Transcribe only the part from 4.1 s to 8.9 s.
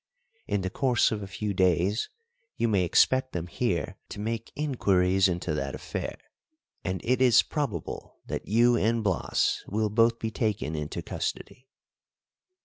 make inquiries into that affair, and it is probable that you